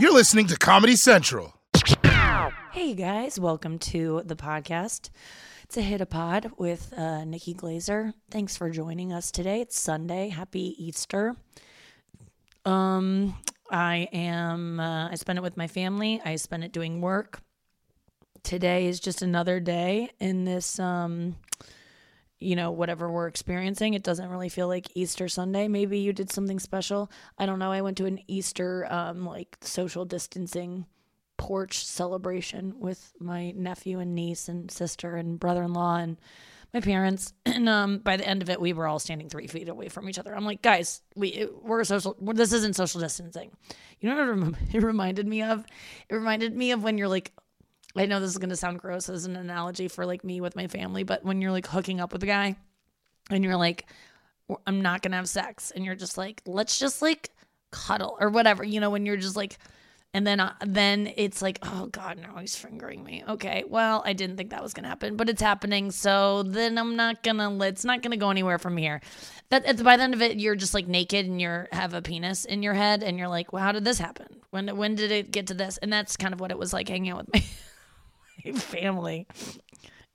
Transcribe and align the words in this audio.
You're 0.00 0.14
listening 0.14 0.46
to 0.46 0.56
Comedy 0.56 0.96
Central. 0.96 1.52
Hey 2.72 2.94
guys, 2.94 3.38
welcome 3.38 3.78
to 3.80 4.22
the 4.24 4.34
podcast. 4.34 5.10
It's 5.64 5.76
a 5.76 5.82
hit 5.82 6.00
a 6.00 6.06
pod 6.06 6.52
with 6.56 6.94
uh, 6.96 7.26
Nikki 7.26 7.52
Glazer. 7.52 8.14
Thanks 8.30 8.56
for 8.56 8.70
joining 8.70 9.12
us 9.12 9.30
today. 9.30 9.60
It's 9.60 9.78
Sunday. 9.78 10.30
Happy 10.30 10.74
Easter. 10.82 11.36
Um, 12.64 13.36
I 13.70 14.08
am. 14.10 14.80
Uh, 14.80 15.10
I 15.10 15.16
spend 15.16 15.38
it 15.38 15.42
with 15.42 15.58
my 15.58 15.66
family. 15.66 16.18
I 16.24 16.36
spend 16.36 16.64
it 16.64 16.72
doing 16.72 17.02
work. 17.02 17.42
Today 18.42 18.86
is 18.86 19.00
just 19.00 19.20
another 19.20 19.60
day 19.60 20.08
in 20.18 20.46
this. 20.46 20.78
Um, 20.78 21.36
you 22.40 22.56
know, 22.56 22.70
whatever 22.70 23.10
we're 23.10 23.28
experiencing. 23.28 23.94
It 23.94 24.02
doesn't 24.02 24.28
really 24.28 24.48
feel 24.48 24.66
like 24.66 24.88
Easter 24.94 25.28
Sunday. 25.28 25.68
Maybe 25.68 25.98
you 25.98 26.12
did 26.12 26.32
something 26.32 26.58
special. 26.58 27.10
I 27.38 27.46
don't 27.46 27.58
know. 27.58 27.70
I 27.70 27.82
went 27.82 27.98
to 27.98 28.06
an 28.06 28.20
Easter 28.26 28.86
um 28.90 29.24
like 29.26 29.58
social 29.60 30.04
distancing 30.04 30.86
porch 31.36 31.86
celebration 31.86 32.74
with 32.78 33.12
my 33.18 33.52
nephew 33.52 33.98
and 33.98 34.14
niece 34.14 34.48
and 34.48 34.70
sister 34.70 35.16
and 35.16 35.40
brother-in-law 35.40 35.96
and 35.96 36.18
my 36.74 36.80
parents 36.80 37.32
and 37.46 37.66
um 37.66 37.98
by 37.98 38.16
the 38.16 38.28
end 38.28 38.42
of 38.42 38.50
it 38.50 38.60
we 38.60 38.74
were 38.74 38.86
all 38.86 38.98
standing 38.98 39.28
3 39.28 39.46
feet 39.46 39.68
away 39.68 39.88
from 39.88 40.08
each 40.08 40.18
other. 40.18 40.34
I'm 40.34 40.44
like, 40.44 40.62
"Guys, 40.62 41.02
we 41.14 41.46
we're 41.62 41.84
social 41.84 42.16
this 42.20 42.52
isn't 42.52 42.76
social 42.76 43.00
distancing." 43.00 43.50
You 44.00 44.08
know 44.08 44.16
what 44.16 44.74
it 44.74 44.82
reminded 44.82 45.26
me 45.26 45.42
of? 45.42 45.64
It 46.08 46.14
reminded 46.14 46.56
me 46.56 46.72
of 46.72 46.82
when 46.82 46.96
you're 46.96 47.08
like 47.08 47.32
I 47.96 48.06
know 48.06 48.20
this 48.20 48.30
is 48.30 48.38
going 48.38 48.50
to 48.50 48.56
sound 48.56 48.78
gross 48.78 49.08
as 49.08 49.24
an 49.24 49.36
analogy 49.36 49.88
for 49.88 50.06
like 50.06 50.24
me 50.24 50.40
with 50.40 50.56
my 50.56 50.68
family, 50.68 51.02
but 51.02 51.24
when 51.24 51.40
you're 51.40 51.50
like 51.50 51.66
hooking 51.66 52.00
up 52.00 52.12
with 52.12 52.22
a 52.22 52.26
guy 52.26 52.56
and 53.30 53.42
you're 53.42 53.56
like, 53.56 53.86
I'm 54.66 54.82
not 54.82 55.02
going 55.02 55.12
to 55.12 55.16
have 55.16 55.28
sex, 55.28 55.70
and 55.70 55.84
you're 55.84 55.94
just 55.94 56.18
like, 56.18 56.42
let's 56.44 56.78
just 56.78 57.02
like 57.02 57.30
cuddle 57.70 58.16
or 58.20 58.30
whatever, 58.30 58.64
you 58.64 58.80
know, 58.80 58.90
when 58.90 59.06
you're 59.06 59.16
just 59.16 59.36
like, 59.36 59.58
and 60.12 60.26
then 60.26 60.40
uh, 60.40 60.54
then 60.66 61.12
it's 61.16 61.40
like, 61.40 61.60
oh 61.62 61.86
god, 61.86 62.18
now 62.18 62.36
he's 62.40 62.56
fingering 62.56 63.04
me. 63.04 63.22
Okay, 63.28 63.62
well, 63.68 64.02
I 64.04 64.12
didn't 64.12 64.36
think 64.36 64.50
that 64.50 64.62
was 64.62 64.74
gonna 64.74 64.88
happen, 64.88 65.16
but 65.16 65.28
it's 65.28 65.40
happening. 65.40 65.92
So 65.92 66.42
then 66.42 66.78
I'm 66.78 66.96
not 66.96 67.22
gonna. 67.22 67.56
It's 67.64 67.84
not 67.84 68.02
gonna 68.02 68.16
go 68.16 68.30
anywhere 68.30 68.58
from 68.58 68.76
here. 68.76 69.00
That 69.50 69.64
at 69.66 69.76
the, 69.76 69.84
by 69.84 69.96
the 69.96 70.02
end 70.02 70.14
of 70.14 70.20
it, 70.20 70.38
you're 70.38 70.56
just 70.56 70.74
like 70.74 70.88
naked 70.88 71.26
and 71.26 71.40
you 71.40 71.64
have 71.70 71.94
a 71.94 72.02
penis 72.02 72.44
in 72.44 72.64
your 72.64 72.74
head, 72.74 73.04
and 73.04 73.18
you're 73.18 73.28
like, 73.28 73.52
well, 73.52 73.62
how 73.62 73.70
did 73.70 73.84
this 73.84 74.00
happen? 74.00 74.40
When 74.50 74.76
when 74.76 74.96
did 74.96 75.12
it 75.12 75.30
get 75.30 75.46
to 75.46 75.54
this? 75.54 75.78
And 75.78 75.92
that's 75.92 76.16
kind 76.16 76.34
of 76.34 76.40
what 76.40 76.50
it 76.50 76.58
was 76.58 76.72
like 76.72 76.88
hanging 76.88 77.12
out 77.12 77.18
with 77.18 77.32
my 77.32 77.44
family. 78.54 79.26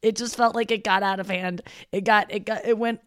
It 0.02 0.16
just 0.16 0.36
felt 0.36 0.56
like 0.56 0.72
it 0.72 0.84
got 0.84 1.04
out 1.04 1.20
of 1.20 1.30
hand. 1.30 1.62
It 1.92 2.04
got 2.04 2.31
it 2.31 2.45
got 2.45 2.66
it 2.66 2.78
went 2.78 3.02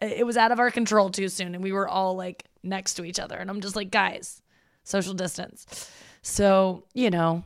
it 0.00 0.26
was 0.26 0.36
out 0.36 0.52
of 0.52 0.58
our 0.58 0.70
control 0.70 1.10
too 1.10 1.28
soon 1.28 1.54
and 1.54 1.62
we 1.62 1.72
were 1.72 1.88
all 1.88 2.16
like 2.16 2.44
next 2.62 2.94
to 2.94 3.04
each 3.04 3.20
other 3.20 3.36
and 3.36 3.48
I'm 3.48 3.60
just 3.60 3.76
like, 3.76 3.90
"Guys, 3.90 4.42
social 4.82 5.14
distance." 5.14 5.90
So, 6.22 6.84
you 6.94 7.10
know, 7.10 7.44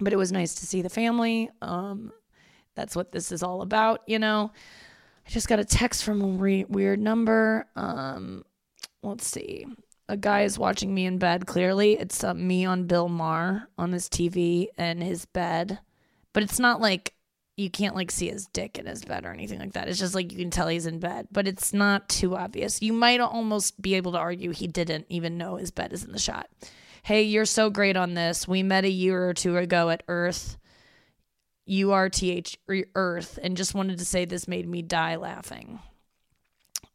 but 0.00 0.12
it 0.12 0.16
was 0.16 0.32
nice 0.32 0.54
to 0.56 0.66
see 0.66 0.82
the 0.82 0.88
family. 0.90 1.50
Um 1.62 2.12
that's 2.74 2.96
what 2.96 3.12
this 3.12 3.32
is 3.32 3.42
all 3.42 3.62
about, 3.62 4.02
you 4.06 4.18
know. 4.18 4.52
I 5.26 5.30
just 5.30 5.48
got 5.48 5.58
a 5.60 5.64
text 5.64 6.02
from 6.02 6.22
a 6.22 6.26
re- 6.26 6.64
weird 6.64 6.98
number. 7.00 7.66
Um 7.76 8.44
let's 9.02 9.26
see. 9.26 9.66
A 10.08 10.16
guy 10.16 10.42
is 10.42 10.58
watching 10.58 10.92
me 10.92 11.06
in 11.06 11.18
bed 11.18 11.46
clearly. 11.46 11.92
It's 11.92 12.24
uh, 12.24 12.34
me 12.34 12.64
on 12.64 12.88
Bill 12.88 13.08
Maher 13.08 13.68
on 13.78 13.92
his 13.92 14.08
TV 14.08 14.66
and 14.76 15.00
his 15.00 15.24
bed 15.24 15.78
but 16.32 16.42
it's 16.42 16.58
not 16.58 16.80
like 16.80 17.14
you 17.56 17.70
can't 17.70 17.94
like 17.94 18.10
see 18.10 18.28
his 18.28 18.46
dick 18.46 18.78
in 18.78 18.86
his 18.86 19.04
bed 19.04 19.24
or 19.24 19.32
anything 19.32 19.58
like 19.58 19.74
that. 19.74 19.88
It's 19.88 19.98
just 19.98 20.14
like 20.14 20.32
you 20.32 20.38
can 20.38 20.50
tell 20.50 20.68
he's 20.68 20.86
in 20.86 20.98
bed, 20.98 21.28
but 21.30 21.46
it's 21.46 21.72
not 21.72 22.08
too 22.08 22.36
obvious. 22.36 22.80
You 22.80 22.92
might 22.92 23.20
almost 23.20 23.80
be 23.80 23.94
able 23.94 24.12
to 24.12 24.18
argue 24.18 24.50
he 24.50 24.66
didn't 24.66 25.06
even 25.08 25.36
know 25.36 25.56
his 25.56 25.70
bed 25.70 25.92
is 25.92 26.04
in 26.04 26.12
the 26.12 26.18
shot. 26.18 26.48
Hey, 27.02 27.22
you're 27.22 27.44
so 27.44 27.70
great 27.70 27.96
on 27.96 28.14
this. 28.14 28.48
We 28.48 28.62
met 28.62 28.84
a 28.84 28.90
year 28.90 29.28
or 29.28 29.34
two 29.34 29.56
ago 29.56 29.90
at 29.90 30.06
Urth, 30.06 30.56
U 31.66 31.92
R 31.92 32.08
T 32.08 32.30
H 32.30 32.58
Urth, 32.68 33.38
and 33.42 33.56
just 33.56 33.74
wanted 33.74 33.98
to 33.98 34.04
say 34.04 34.24
this 34.24 34.48
made 34.48 34.68
me 34.68 34.82
die 34.82 35.16
laughing. 35.16 35.80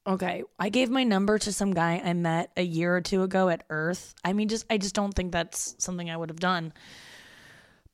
Okay, 0.08 0.44
I 0.60 0.70
gave 0.70 0.92
my 0.92 1.04
number 1.04 1.40
to 1.40 1.52
some 1.52 1.74
guy 1.74 2.02
I 2.04 2.14
met 2.14 2.52
a 2.56 2.62
year 2.62 2.96
or 2.96 3.02
two 3.02 3.24
ago 3.24 3.50
at 3.50 3.68
Urth. 3.70 4.14
I 4.24 4.34
mean, 4.34 4.48
just 4.48 4.66
I 4.70 4.78
just 4.78 4.94
don't 4.96 5.14
think 5.14 5.32
that's 5.32 5.76
something 5.80 6.10
I 6.10 6.18
would 6.18 6.30
have 6.30 6.40
done. 6.40 6.74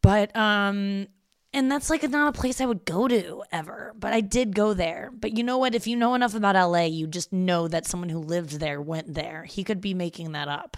But 0.01 0.35
um 0.35 1.07
and 1.53 1.71
that's 1.71 1.89
like 1.89 2.07
not 2.09 2.35
a 2.35 2.39
place 2.39 2.61
I 2.61 2.65
would 2.65 2.85
go 2.85 3.07
to 3.07 3.43
ever, 3.51 3.93
but 3.97 4.13
I 4.13 4.21
did 4.21 4.55
go 4.55 4.73
there. 4.73 5.11
But 5.13 5.37
you 5.37 5.43
know 5.43 5.57
what? 5.57 5.75
If 5.75 5.85
you 5.85 5.97
know 5.97 6.15
enough 6.15 6.33
about 6.33 6.55
LA, 6.55 6.83
you 6.83 7.07
just 7.07 7.33
know 7.33 7.67
that 7.67 7.85
someone 7.85 8.09
who 8.09 8.19
lived 8.19 8.59
there 8.59 8.81
went 8.81 9.13
there. 9.13 9.43
He 9.43 9.63
could 9.63 9.81
be 9.81 9.93
making 9.93 10.31
that 10.31 10.47
up. 10.47 10.77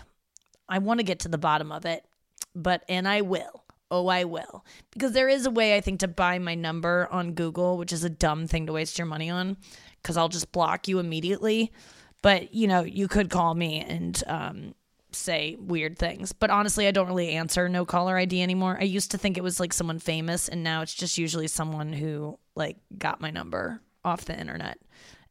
I 0.67 0.79
want 0.79 0.99
to 0.99 1.05
get 1.05 1.19
to 1.19 1.27
the 1.27 1.37
bottom 1.37 1.71
of 1.71 1.85
it, 1.85 2.05
but, 2.55 2.83
and 2.89 3.07
I 3.07 3.21
will. 3.21 3.63
Oh, 3.91 4.07
I 4.07 4.23
will. 4.23 4.65
Because 4.91 5.11
there 5.11 5.29
is 5.29 5.45
a 5.45 5.51
way, 5.51 5.75
I 5.75 5.81
think, 5.81 5.99
to 5.99 6.07
buy 6.07 6.39
my 6.39 6.55
number 6.55 7.07
on 7.11 7.33
Google, 7.33 7.77
which 7.77 7.93
is 7.93 8.03
a 8.03 8.09
dumb 8.09 8.47
thing 8.47 8.65
to 8.65 8.73
waste 8.73 8.97
your 8.97 9.05
money 9.05 9.29
on, 9.29 9.57
because 10.01 10.17
I'll 10.17 10.29
just 10.29 10.51
block 10.51 10.87
you 10.87 10.97
immediately. 10.97 11.71
But, 12.23 12.55
you 12.55 12.67
know, 12.67 12.81
you 12.81 13.07
could 13.07 13.29
call 13.29 13.53
me 13.53 13.81
and, 13.81 14.23
um, 14.25 14.73
say 15.15 15.55
weird 15.59 15.97
things. 15.97 16.33
But 16.33 16.49
honestly, 16.49 16.87
I 16.87 16.91
don't 16.91 17.07
really 17.07 17.31
answer 17.31 17.69
no 17.69 17.85
caller 17.85 18.17
ID 18.17 18.41
anymore. 18.41 18.77
I 18.79 18.83
used 18.83 19.11
to 19.11 19.17
think 19.17 19.37
it 19.37 19.43
was 19.43 19.59
like 19.59 19.73
someone 19.73 19.99
famous, 19.99 20.49
and 20.49 20.63
now 20.63 20.81
it's 20.81 20.93
just 20.93 21.17
usually 21.17 21.47
someone 21.47 21.93
who 21.93 22.39
like 22.55 22.77
got 22.97 23.21
my 23.21 23.31
number 23.31 23.81
off 24.05 24.25
the 24.25 24.37
internet 24.37 24.77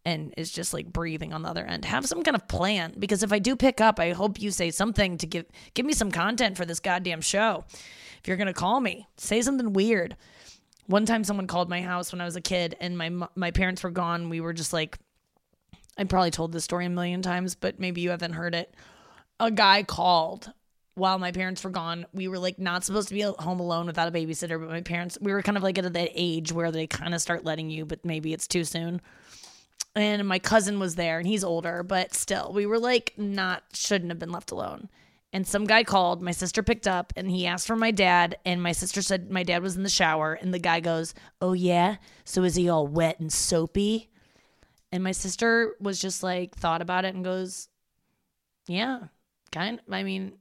and 0.04 0.34
is 0.36 0.50
just 0.50 0.74
like 0.74 0.92
breathing 0.92 1.32
on 1.32 1.42
the 1.42 1.48
other 1.48 1.64
end. 1.64 1.84
Have 1.84 2.06
some 2.06 2.22
kind 2.22 2.34
of 2.34 2.48
plan 2.48 2.94
because 2.98 3.22
if 3.22 3.32
I 3.32 3.38
do 3.38 3.54
pick 3.54 3.80
up, 3.80 4.00
I 4.00 4.12
hope 4.12 4.40
you 4.40 4.50
say 4.50 4.70
something 4.70 5.18
to 5.18 5.26
give 5.26 5.46
give 5.74 5.86
me 5.86 5.92
some 5.92 6.10
content 6.10 6.56
for 6.56 6.64
this 6.64 6.80
goddamn 6.80 7.20
show. 7.20 7.64
If 8.20 8.28
you're 8.28 8.36
gonna 8.36 8.52
call 8.52 8.80
me, 8.80 9.06
say 9.16 9.42
something 9.42 9.72
weird. 9.72 10.16
One 10.86 11.06
time, 11.06 11.22
someone 11.22 11.46
called 11.46 11.70
my 11.70 11.80
house 11.80 12.12
when 12.12 12.20
I 12.20 12.24
was 12.24 12.36
a 12.36 12.40
kid, 12.40 12.76
and 12.80 12.98
my 12.98 13.10
my 13.36 13.50
parents 13.50 13.82
were 13.82 13.90
gone. 13.90 14.28
We 14.28 14.40
were 14.40 14.52
just 14.52 14.72
like, 14.72 14.98
I 15.96 16.04
probably 16.04 16.32
told 16.32 16.52
this 16.52 16.64
story 16.64 16.86
a 16.86 16.90
million 16.90 17.22
times, 17.22 17.54
but 17.54 17.78
maybe 17.78 18.00
you 18.00 18.10
haven't 18.10 18.32
heard 18.32 18.54
it 18.54 18.74
a 19.42 19.50
guy 19.50 19.82
called 19.82 20.52
while 20.94 21.18
my 21.18 21.32
parents 21.32 21.64
were 21.64 21.70
gone. 21.70 22.06
We 22.12 22.28
were 22.28 22.38
like 22.38 22.58
not 22.58 22.84
supposed 22.84 23.08
to 23.08 23.14
be 23.14 23.22
home 23.22 23.60
alone 23.60 23.86
without 23.86 24.08
a 24.08 24.12
babysitter, 24.12 24.58
but 24.60 24.70
my 24.70 24.82
parents, 24.82 25.18
we 25.20 25.32
were 25.32 25.42
kind 25.42 25.56
of 25.56 25.64
like 25.64 25.78
at 25.78 25.92
that 25.92 26.10
age 26.14 26.52
where 26.52 26.70
they 26.70 26.86
kind 26.86 27.12
of 27.12 27.20
start 27.20 27.44
letting 27.44 27.68
you, 27.68 27.84
but 27.84 28.04
maybe 28.04 28.32
it's 28.32 28.46
too 28.46 28.64
soon. 28.64 29.00
And 29.96 30.26
my 30.26 30.38
cousin 30.38 30.78
was 30.78 30.94
there 30.94 31.18
and 31.18 31.26
he's 31.26 31.44
older, 31.44 31.82
but 31.82 32.14
still, 32.14 32.52
we 32.54 32.66
were 32.66 32.78
like 32.78 33.14
not, 33.16 33.64
shouldn't 33.74 34.10
have 34.10 34.18
been 34.20 34.32
left 34.32 34.52
alone. 34.52 34.88
And 35.34 35.46
some 35.46 35.64
guy 35.64 35.82
called, 35.82 36.22
my 36.22 36.30
sister 36.30 36.62
picked 36.62 36.86
up 36.86 37.12
and 37.16 37.30
he 37.30 37.46
asked 37.46 37.66
for 37.66 37.76
my 37.76 37.90
dad. 37.90 38.36
And 38.44 38.62
my 38.62 38.72
sister 38.72 39.02
said 39.02 39.30
my 39.30 39.42
dad 39.42 39.62
was 39.62 39.76
in 39.76 39.82
the 39.82 39.88
shower. 39.88 40.34
And 40.34 40.52
the 40.54 40.58
guy 40.58 40.80
goes, 40.80 41.14
Oh, 41.40 41.54
yeah? 41.54 41.96
So 42.24 42.44
is 42.44 42.54
he 42.54 42.68
all 42.68 42.86
wet 42.86 43.18
and 43.18 43.32
soapy? 43.32 44.10
And 44.92 45.02
my 45.02 45.12
sister 45.12 45.74
was 45.80 45.98
just 45.98 46.22
like, 46.22 46.54
thought 46.54 46.82
about 46.82 47.06
it 47.06 47.14
and 47.14 47.24
goes, 47.24 47.68
Yeah, 48.66 49.04
kind 49.52 49.78
of, 49.78 49.94
I 49.94 50.02
mean, 50.02 50.32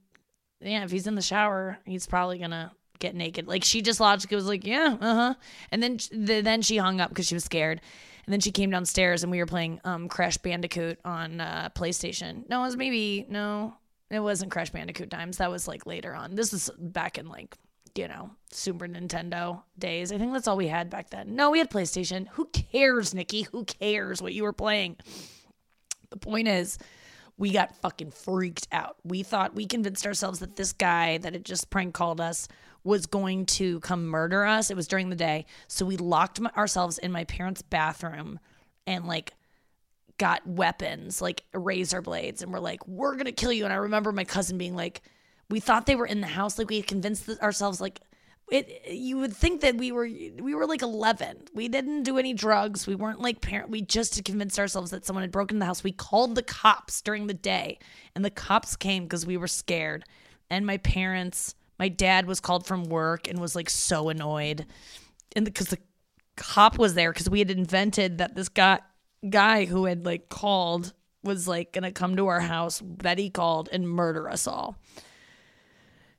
yeah, 0.60 0.84
if 0.84 0.90
he's 0.90 1.06
in 1.06 1.14
the 1.14 1.22
shower, 1.22 1.78
he's 1.84 2.06
probably 2.06 2.38
gonna 2.38 2.72
get 2.98 3.14
naked. 3.14 3.46
Like 3.46 3.64
she 3.64 3.82
just 3.82 4.00
logically 4.00 4.36
was 4.36 4.46
like, 4.46 4.64
yeah, 4.66 4.96
uh 5.00 5.14
huh. 5.14 5.34
And 5.70 5.82
then 5.82 5.98
then 6.12 6.62
she 6.62 6.78
hung 6.78 7.00
up 7.00 7.10
because 7.10 7.26
she 7.26 7.34
was 7.34 7.44
scared. 7.44 7.80
And 8.24 8.32
then 8.32 8.40
she 8.40 8.52
came 8.52 8.70
downstairs 8.70 9.24
and 9.24 9.32
we 9.32 9.38
were 9.38 9.46
playing 9.46 9.80
um, 9.84 10.08
Crash 10.08 10.36
Bandicoot 10.38 11.00
on 11.04 11.40
uh, 11.40 11.70
PlayStation. 11.74 12.48
No, 12.48 12.62
it 12.62 12.66
was 12.66 12.76
maybe 12.76 13.26
no, 13.28 13.74
it 14.10 14.20
wasn't 14.20 14.52
Crash 14.52 14.70
Bandicoot 14.70 15.10
times. 15.10 15.38
That 15.38 15.50
was 15.50 15.66
like 15.66 15.86
later 15.86 16.14
on. 16.14 16.36
This 16.36 16.52
was 16.52 16.70
back 16.78 17.18
in 17.18 17.28
like 17.28 17.56
you 17.96 18.08
know 18.08 18.30
Super 18.52 18.86
Nintendo 18.86 19.62
days. 19.78 20.12
I 20.12 20.18
think 20.18 20.32
that's 20.32 20.46
all 20.46 20.56
we 20.56 20.68
had 20.68 20.88
back 20.88 21.10
then. 21.10 21.34
No, 21.34 21.50
we 21.50 21.58
had 21.58 21.70
PlayStation. 21.70 22.28
Who 22.32 22.46
cares, 22.46 23.12
Nikki? 23.12 23.42
Who 23.42 23.64
cares 23.64 24.22
what 24.22 24.32
you 24.32 24.44
were 24.44 24.52
playing? 24.52 24.96
The 26.10 26.16
point 26.16 26.46
is 26.46 26.78
we 27.36 27.50
got 27.50 27.76
fucking 27.76 28.10
freaked 28.10 28.68
out. 28.72 28.96
We 29.04 29.22
thought 29.22 29.54
we 29.54 29.66
convinced 29.66 30.06
ourselves 30.06 30.40
that 30.40 30.56
this 30.56 30.72
guy 30.72 31.18
that 31.18 31.32
had 31.32 31.44
just 31.44 31.70
prank 31.70 31.94
called 31.94 32.20
us 32.20 32.46
was 32.84 33.06
going 33.06 33.46
to 33.46 33.80
come 33.80 34.06
murder 34.06 34.44
us. 34.44 34.70
It 34.70 34.76
was 34.76 34.88
during 34.88 35.08
the 35.10 35.16
day. 35.16 35.46
So 35.68 35.86
we 35.86 35.96
locked 35.96 36.40
my, 36.40 36.50
ourselves 36.56 36.98
in 36.98 37.12
my 37.12 37.24
parents' 37.24 37.62
bathroom 37.62 38.38
and 38.86 39.06
like 39.06 39.34
got 40.18 40.46
weapons, 40.46 41.22
like 41.22 41.44
razor 41.54 42.02
blades, 42.02 42.42
and 42.42 42.52
we're 42.52 42.60
like, 42.60 42.86
we're 42.86 43.14
going 43.14 43.26
to 43.26 43.32
kill 43.32 43.52
you. 43.52 43.64
And 43.64 43.72
I 43.72 43.76
remember 43.76 44.12
my 44.12 44.24
cousin 44.24 44.58
being 44.58 44.76
like, 44.76 45.02
we 45.48 45.60
thought 45.60 45.86
they 45.86 45.96
were 45.96 46.06
in 46.06 46.20
the 46.20 46.26
house. 46.26 46.58
Like 46.58 46.70
we 46.70 46.76
had 46.76 46.86
convinced 46.86 47.28
ourselves, 47.40 47.80
like, 47.80 48.00
it 48.52 48.82
you 48.92 49.16
would 49.16 49.34
think 49.34 49.62
that 49.62 49.76
we 49.76 49.90
were 49.90 50.04
we 50.04 50.54
were 50.54 50.66
like 50.66 50.82
11 50.82 51.48
we 51.54 51.68
didn't 51.68 52.02
do 52.02 52.18
any 52.18 52.34
drugs. 52.34 52.86
We 52.86 52.94
weren't 52.94 53.20
like 53.20 53.40
parent 53.40 53.70
we 53.70 53.80
just 53.80 54.22
convinced 54.24 54.58
ourselves 54.58 54.90
that 54.90 55.06
someone 55.06 55.22
had 55.22 55.32
broken 55.32 55.58
the 55.58 55.64
house. 55.64 55.82
We 55.82 55.92
called 55.92 56.34
the 56.34 56.42
cops 56.42 57.00
during 57.00 57.26
the 57.26 57.34
day 57.34 57.78
and 58.14 58.24
the 58.24 58.30
cops 58.30 58.76
came 58.76 59.04
because 59.04 59.24
we 59.24 59.38
were 59.38 59.48
scared. 59.48 60.04
And 60.50 60.66
my 60.66 60.76
parents 60.76 61.54
my 61.78 61.88
dad 61.88 62.26
was 62.26 62.40
called 62.40 62.66
from 62.66 62.84
work 62.84 63.26
and 63.26 63.40
was 63.40 63.56
like 63.56 63.70
so 63.70 64.10
annoyed. 64.10 64.66
And 65.34 65.46
because 65.46 65.68
the, 65.68 65.76
the 65.76 66.42
cop 66.42 66.78
was 66.78 66.94
there 66.94 67.10
because 67.10 67.30
we 67.30 67.38
had 67.38 67.50
invented 67.50 68.18
that 68.18 68.34
this 68.34 68.50
guy 68.50 68.80
guy 69.28 69.64
who 69.64 69.86
had 69.86 70.04
like 70.04 70.28
called 70.28 70.92
was 71.24 71.48
like 71.48 71.72
gonna 71.72 71.90
come 71.90 72.16
to 72.16 72.26
our 72.26 72.40
house 72.40 72.82
that 72.98 73.16
he 73.18 73.30
called 73.30 73.70
and 73.72 73.88
murder 73.88 74.28
us 74.28 74.46
all 74.46 74.76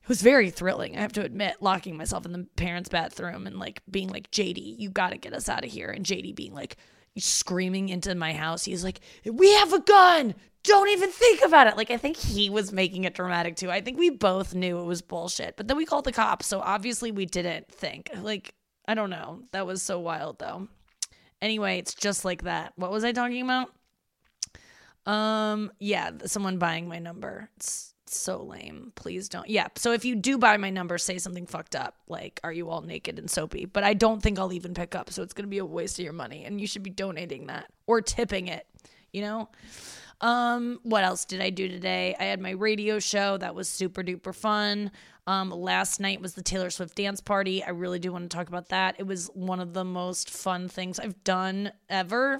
it 0.03 0.09
was 0.09 0.21
very 0.21 0.49
thrilling. 0.49 0.97
I 0.97 1.01
have 1.01 1.13
to 1.13 1.23
admit, 1.23 1.57
locking 1.61 1.97
myself 1.97 2.25
in 2.25 2.33
the 2.33 2.45
parents' 2.55 2.89
bathroom 2.89 3.47
and 3.47 3.57
like 3.57 3.81
being 3.89 4.09
like, 4.09 4.29
JD, 4.31 4.75
you 4.77 4.89
got 4.89 5.11
to 5.11 5.17
get 5.17 5.33
us 5.33 5.49
out 5.49 5.63
of 5.63 5.71
here. 5.71 5.89
And 5.89 6.05
JD 6.05 6.35
being 6.35 6.53
like, 6.53 6.77
screaming 7.17 7.89
into 7.89 8.13
my 8.15 8.33
house. 8.33 8.63
He's 8.63 8.83
like, 8.83 8.99
We 9.25 9.51
have 9.53 9.73
a 9.73 9.79
gun. 9.79 10.35
Don't 10.63 10.89
even 10.89 11.09
think 11.09 11.41
about 11.43 11.67
it. 11.67 11.75
Like, 11.75 11.91
I 11.91 11.97
think 11.97 12.15
he 12.15 12.49
was 12.49 12.71
making 12.71 13.03
it 13.03 13.15
dramatic 13.15 13.57
too. 13.57 13.69
I 13.69 13.81
think 13.81 13.97
we 13.97 14.09
both 14.09 14.55
knew 14.55 14.79
it 14.79 14.85
was 14.85 15.01
bullshit, 15.01 15.57
but 15.57 15.67
then 15.67 15.75
we 15.75 15.85
called 15.85 16.05
the 16.05 16.13
cops. 16.13 16.47
So 16.47 16.61
obviously 16.61 17.11
we 17.11 17.25
didn't 17.25 17.67
think. 17.69 18.09
Like, 18.21 18.53
I 18.87 18.93
don't 18.93 19.09
know. 19.09 19.41
That 19.51 19.67
was 19.67 19.81
so 19.81 19.99
wild 19.99 20.39
though. 20.39 20.69
Anyway, 21.41 21.79
it's 21.79 21.93
just 21.93 22.23
like 22.23 22.43
that. 22.43 22.73
What 22.77 22.91
was 22.91 23.03
I 23.03 23.11
talking 23.11 23.41
about? 23.41 23.71
Um, 25.05 25.71
yeah, 25.79 26.11
someone 26.25 26.57
buying 26.57 26.87
my 26.87 26.99
number. 26.99 27.49
It's 27.57 27.92
so 28.17 28.41
lame. 28.41 28.91
Please 28.95 29.29
don't. 29.29 29.47
Yeah. 29.49 29.67
So 29.75 29.91
if 29.91 30.05
you 30.05 30.15
do 30.15 30.37
buy 30.37 30.57
my 30.57 30.69
number, 30.69 30.97
say 30.97 31.17
something 31.17 31.45
fucked 31.45 31.75
up, 31.75 31.95
like, 32.07 32.39
are 32.43 32.51
you 32.51 32.69
all 32.69 32.81
naked 32.81 33.19
and 33.19 33.29
soapy? 33.29 33.65
But 33.65 33.83
I 33.83 33.93
don't 33.93 34.21
think 34.21 34.39
I'll 34.39 34.53
even 34.53 34.73
pick 34.73 34.95
up. 34.95 35.09
So 35.11 35.23
it's 35.23 35.33
going 35.33 35.45
to 35.45 35.49
be 35.49 35.57
a 35.57 35.65
waste 35.65 35.99
of 35.99 36.03
your 36.03 36.13
money. 36.13 36.45
And 36.45 36.59
you 36.59 36.67
should 36.67 36.83
be 36.83 36.89
donating 36.89 37.47
that 37.47 37.71
or 37.87 38.01
tipping 38.01 38.47
it, 38.47 38.65
you 39.11 39.21
know? 39.21 39.49
Um, 40.21 40.79
what 40.83 41.03
else 41.03 41.25
did 41.25 41.41
I 41.41 41.49
do 41.49 41.67
today? 41.67 42.15
I 42.17 42.23
had 42.23 42.39
my 42.39 42.51
radio 42.51 42.99
show. 42.99 43.37
That 43.37 43.55
was 43.55 43.67
super 43.67 44.03
duper 44.03 44.33
fun. 44.33 44.91
Um, 45.27 45.49
last 45.49 45.99
night 45.99 46.21
was 46.21 46.33
the 46.33 46.41
Taylor 46.41 46.69
Swift 46.69 46.95
dance 46.95 47.21
party. 47.21 47.63
I 47.63 47.69
really 47.69 47.99
do 47.99 48.11
want 48.11 48.29
to 48.29 48.37
talk 48.37 48.47
about 48.47 48.69
that. 48.69 48.95
It 48.99 49.07
was 49.07 49.29
one 49.33 49.59
of 49.59 49.73
the 49.73 49.83
most 49.83 50.29
fun 50.29 50.69
things 50.69 50.99
I've 50.99 51.23
done 51.23 51.71
ever. 51.89 52.39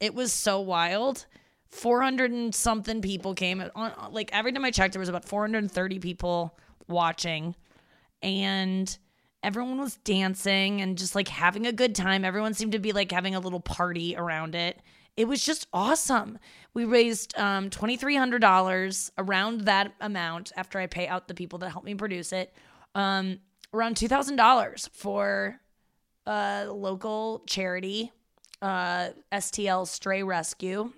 It 0.00 0.14
was 0.14 0.32
so 0.32 0.60
wild. 0.60 1.26
400 1.74 2.30
and 2.30 2.54
something 2.54 3.02
people 3.02 3.34
came 3.34 3.62
on 3.74 3.92
like 4.12 4.30
every 4.32 4.52
time 4.52 4.64
I 4.64 4.70
checked 4.70 4.94
there 4.94 5.00
was 5.00 5.08
about 5.08 5.24
430 5.24 5.98
people 5.98 6.56
watching 6.86 7.56
and 8.22 8.96
everyone 9.42 9.78
was 9.78 9.96
dancing 9.98 10.80
and 10.80 10.96
just 10.96 11.14
like 11.14 11.28
having 11.28 11.66
a 11.66 11.72
good 11.72 11.94
time. 11.94 12.24
Everyone 12.24 12.54
seemed 12.54 12.72
to 12.72 12.78
be 12.78 12.92
like 12.92 13.10
having 13.10 13.34
a 13.34 13.40
little 13.40 13.60
party 13.60 14.16
around 14.16 14.54
it. 14.54 14.80
It 15.16 15.26
was 15.26 15.44
just 15.44 15.66
awesome. 15.72 16.38
We 16.72 16.84
raised 16.84 17.36
um, 17.38 17.70
$2,300 17.70 19.10
around 19.18 19.62
that 19.62 19.92
amount 20.00 20.52
after 20.56 20.78
I 20.78 20.86
pay 20.86 21.06
out 21.08 21.28
the 21.28 21.34
people 21.34 21.58
that 21.58 21.70
helped 21.70 21.86
me 21.86 21.94
produce 21.94 22.32
it. 22.32 22.54
Um, 22.94 23.40
around 23.72 23.96
$2,000 23.96 24.90
for 24.90 25.60
a 26.26 26.66
local 26.66 27.42
charity, 27.46 28.12
uh, 28.62 29.10
STL 29.32 29.86
Stray 29.86 30.22
Rescue 30.22 30.92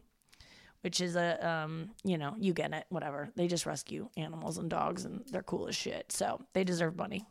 which 0.86 1.00
is 1.00 1.16
a 1.16 1.44
um, 1.44 1.90
you 2.04 2.16
know, 2.16 2.36
you 2.38 2.52
get 2.52 2.72
it, 2.72 2.84
whatever. 2.90 3.28
They 3.34 3.48
just 3.48 3.66
rescue 3.66 4.08
animals 4.16 4.56
and 4.56 4.70
dogs 4.70 5.04
and 5.04 5.24
they're 5.32 5.42
cool 5.42 5.66
as 5.66 5.74
shit. 5.74 6.12
So 6.12 6.40
they 6.52 6.62
deserve 6.62 6.94
money. 6.94 7.24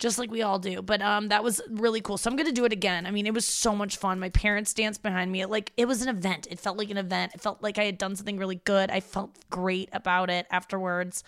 Just 0.00 0.18
like 0.18 0.32
we 0.32 0.42
all 0.42 0.58
do. 0.58 0.82
But 0.82 1.00
um 1.00 1.28
that 1.28 1.44
was 1.44 1.60
really 1.70 2.00
cool. 2.00 2.18
So 2.18 2.28
I'm 2.28 2.36
gonna 2.36 2.50
do 2.50 2.64
it 2.64 2.72
again. 2.72 3.06
I 3.06 3.12
mean, 3.12 3.24
it 3.28 3.32
was 3.32 3.46
so 3.46 3.72
much 3.72 3.98
fun. 3.98 4.18
My 4.18 4.30
parents 4.30 4.74
danced 4.74 5.00
behind 5.04 5.30
me. 5.30 5.42
It, 5.42 5.48
like 5.48 5.72
it 5.76 5.86
was 5.86 6.02
an 6.02 6.08
event. 6.08 6.48
It 6.50 6.58
felt 6.58 6.76
like 6.76 6.90
an 6.90 6.98
event. 6.98 7.34
It 7.36 7.40
felt 7.40 7.62
like 7.62 7.78
I 7.78 7.84
had 7.84 7.98
done 7.98 8.16
something 8.16 8.36
really 8.36 8.60
good. 8.64 8.90
I 8.90 8.98
felt 8.98 9.30
great 9.48 9.90
about 9.92 10.28
it 10.28 10.48
afterwards. 10.50 11.22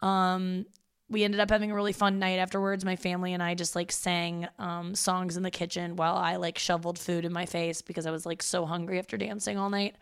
Um 0.00 0.64
we 1.10 1.22
ended 1.22 1.38
up 1.38 1.50
having 1.50 1.70
a 1.70 1.74
really 1.74 1.92
fun 1.92 2.18
night 2.18 2.38
afterwards. 2.38 2.82
My 2.82 2.96
family 2.96 3.34
and 3.34 3.42
I 3.42 3.54
just 3.54 3.76
like 3.76 3.92
sang 3.92 4.48
um, 4.58 4.94
songs 4.94 5.36
in 5.36 5.42
the 5.42 5.50
kitchen 5.50 5.96
while 5.96 6.16
I 6.16 6.36
like 6.36 6.58
shoveled 6.58 6.98
food 6.98 7.26
in 7.26 7.32
my 7.32 7.44
face 7.44 7.82
because 7.82 8.06
I 8.06 8.10
was 8.10 8.24
like 8.24 8.42
so 8.42 8.64
hungry 8.64 8.98
after 8.98 9.18
dancing 9.18 9.58
all 9.58 9.68
night. 9.68 9.96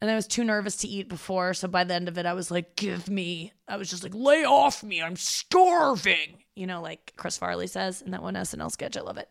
And 0.00 0.10
I 0.10 0.14
was 0.14 0.26
too 0.26 0.44
nervous 0.44 0.76
to 0.76 0.88
eat 0.88 1.08
before. 1.08 1.54
So 1.54 1.66
by 1.68 1.84
the 1.84 1.94
end 1.94 2.08
of 2.08 2.18
it, 2.18 2.26
I 2.26 2.34
was 2.34 2.50
like, 2.50 2.76
give 2.76 3.08
me. 3.08 3.52
I 3.66 3.76
was 3.76 3.88
just 3.88 4.02
like, 4.02 4.14
lay 4.14 4.44
off 4.44 4.82
me. 4.82 5.02
I'm 5.02 5.16
starving. 5.16 6.44
You 6.54 6.66
know, 6.66 6.82
like 6.82 7.14
Chris 7.16 7.38
Farley 7.38 7.66
says 7.66 8.02
in 8.02 8.10
that 8.10 8.22
one 8.22 8.34
SNL 8.34 8.70
sketch. 8.70 8.96
I 8.96 9.00
love 9.00 9.16
it. 9.16 9.28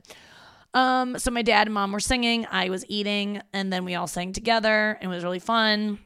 Um, 0.74 1.20
so 1.20 1.30
my 1.30 1.44
dad 1.44 1.68
and 1.68 1.74
mom 1.74 1.92
were 1.92 2.00
singing. 2.00 2.48
I 2.50 2.70
was 2.70 2.86
eating. 2.88 3.42
And 3.54 3.72
then 3.72 3.86
we 3.86 3.96
all 3.96 4.08
sang 4.08 4.34
together. 4.34 4.98
And 5.00 5.12
it 5.12 5.16
was 5.16 5.24
really 5.24 5.40
fun. 5.40 6.00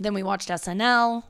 Then 0.00 0.14
we 0.14 0.22
watched 0.22 0.48
SNL. 0.48 1.22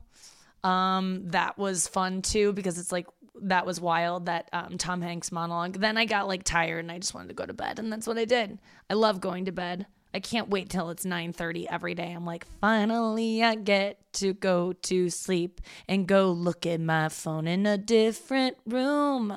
Um, 0.64 1.28
that 1.30 1.58
was 1.58 1.88
fun 1.88 2.22
too 2.22 2.52
because 2.52 2.78
it's 2.78 2.92
like 2.92 3.06
that 3.42 3.66
was 3.66 3.80
wild 3.80 4.26
that 4.26 4.48
um, 4.52 4.78
Tom 4.78 5.02
Hanks 5.02 5.32
monologue. 5.32 5.74
Then 5.74 5.96
I 5.96 6.04
got 6.04 6.28
like 6.28 6.44
tired 6.44 6.80
and 6.80 6.92
I 6.92 6.98
just 6.98 7.14
wanted 7.14 7.28
to 7.28 7.34
go 7.34 7.46
to 7.46 7.52
bed, 7.52 7.78
and 7.78 7.92
that's 7.92 8.06
what 8.06 8.18
I 8.18 8.24
did. 8.24 8.58
I 8.88 8.94
love 8.94 9.20
going 9.20 9.46
to 9.46 9.52
bed. 9.52 9.86
I 10.14 10.20
can't 10.20 10.48
wait 10.48 10.68
till 10.68 10.90
it's 10.90 11.04
9:30 11.04 11.66
every 11.70 11.94
day. 11.94 12.12
I'm 12.12 12.26
like, 12.26 12.46
finally 12.60 13.42
I 13.42 13.54
get 13.54 13.98
to 14.14 14.34
go 14.34 14.72
to 14.74 15.10
sleep 15.10 15.60
and 15.88 16.06
go 16.06 16.30
look 16.30 16.66
at 16.66 16.80
my 16.80 17.08
phone 17.08 17.46
in 17.46 17.66
a 17.66 17.78
different 17.78 18.56
room 18.66 19.36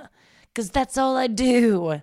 cuz 0.54 0.70
that's 0.70 0.98
all 0.98 1.16
I 1.16 1.28
do. 1.28 2.02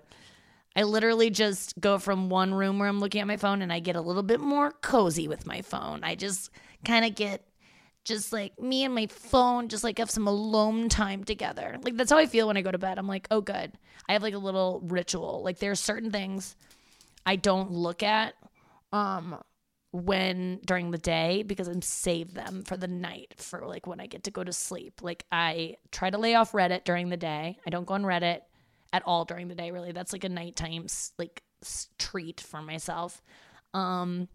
I 0.75 0.83
literally 0.83 1.29
just 1.29 1.79
go 1.79 1.99
from 1.99 2.29
one 2.29 2.53
room 2.53 2.79
where 2.79 2.89
I'm 2.89 2.99
looking 2.99 3.21
at 3.21 3.27
my 3.27 3.37
phone 3.37 3.61
and 3.61 3.71
I 3.71 3.79
get 3.79 3.95
a 3.95 4.01
little 4.01 4.23
bit 4.23 4.39
more 4.39 4.71
cozy 4.71 5.27
with 5.27 5.45
my 5.45 5.61
phone. 5.61 6.03
I 6.03 6.15
just 6.15 6.49
kind 6.83 7.05
of 7.05 7.13
get 7.13 7.45
just 8.03 8.33
like 8.33 8.59
me 8.59 8.83
and 8.83 8.93
my 8.93 9.07
phone 9.07 9.69
just 9.69 9.83
like 9.83 9.99
have 9.99 10.09
some 10.09 10.27
alone 10.27 10.89
time 10.89 11.23
together. 11.23 11.77
Like 11.81 11.95
that's 11.95 12.11
how 12.11 12.17
I 12.17 12.25
feel 12.25 12.47
when 12.47 12.57
I 12.57 12.61
go 12.61 12.71
to 12.71 12.77
bed. 12.77 12.97
I'm 12.97 13.07
like, 13.07 13.27
"Oh 13.29 13.41
good. 13.41 13.73
I 14.09 14.13
have 14.13 14.23
like 14.23 14.33
a 14.33 14.39
little 14.39 14.81
ritual. 14.83 15.41
Like 15.43 15.59
there's 15.59 15.79
certain 15.79 16.11
things 16.11 16.55
I 17.25 17.35
don't 17.35 17.71
look 17.71 18.03
at 18.03 18.33
um 18.93 19.37
when 19.91 20.59
during 20.65 20.89
the 20.89 20.97
day 20.97 21.43
because 21.43 21.67
I'm 21.67 21.81
save 21.81 22.33
them 22.33 22.63
for 22.63 22.77
the 22.77 22.87
night 22.87 23.35
for 23.37 23.67
like 23.67 23.85
when 23.85 23.99
I 23.99 24.07
get 24.07 24.23
to 24.23 24.31
go 24.31 24.43
to 24.43 24.53
sleep. 24.53 25.01
Like 25.03 25.25
I 25.31 25.75
try 25.91 26.09
to 26.09 26.17
lay 26.17 26.33
off 26.35 26.53
Reddit 26.53 26.83
during 26.83 27.09
the 27.09 27.17
day. 27.17 27.59
I 27.67 27.69
don't 27.69 27.85
go 27.85 27.93
on 27.93 28.03
Reddit 28.03 28.39
at 28.91 29.03
all 29.05 29.25
during 29.25 29.49
the 29.49 29.55
day 29.55 29.71
really. 29.71 29.91
That's 29.91 30.13
like 30.13 30.23
a 30.23 30.29
nighttime 30.29 30.87
like 31.19 31.43
treat 31.99 32.41
for 32.41 32.61
myself. 32.61 33.21
Um 33.73 34.29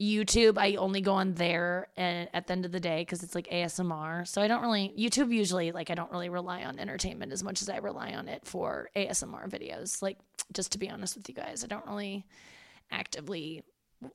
YouTube, 0.00 0.58
I 0.58 0.76
only 0.76 1.00
go 1.00 1.14
on 1.14 1.34
there 1.34 1.88
and 1.96 2.28
at 2.32 2.46
the 2.46 2.52
end 2.52 2.64
of 2.64 2.72
the 2.72 2.80
day 2.80 3.02
because 3.02 3.22
it's 3.22 3.34
like 3.34 3.48
ASMR. 3.48 4.26
So 4.26 4.42
I 4.42 4.48
don't 4.48 4.62
really 4.62 4.92
YouTube 4.98 5.32
usually 5.32 5.70
like 5.70 5.90
I 5.90 5.94
don't 5.94 6.10
really 6.10 6.28
rely 6.28 6.64
on 6.64 6.80
entertainment 6.80 7.32
as 7.32 7.44
much 7.44 7.62
as 7.62 7.68
I 7.68 7.76
rely 7.76 8.14
on 8.14 8.26
it 8.26 8.46
for 8.46 8.90
ASMR 8.96 9.48
videos. 9.48 10.02
Like 10.02 10.18
just 10.52 10.72
to 10.72 10.78
be 10.78 10.90
honest 10.90 11.16
with 11.16 11.28
you 11.28 11.36
guys, 11.36 11.62
I 11.62 11.68
don't 11.68 11.86
really 11.86 12.26
actively 12.90 13.62